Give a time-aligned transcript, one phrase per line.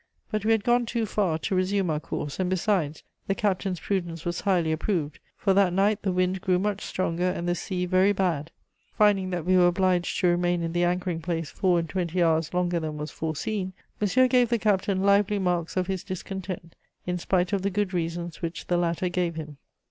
[0.31, 4.25] But we had gone too far to resume our course, and besides, the captain's prudence
[4.25, 8.11] was highly approved, for that night the wind grew much stronger and the sea very
[8.11, 8.49] bad.
[8.97, 12.51] Finding that we were obliged to remain in the anchoring place four and twenty hours
[12.51, 16.73] longer than was foreseen, Monsieur gave the captain lively marks of his discontent,
[17.05, 19.57] in spite of the good reasons which the latter gave him.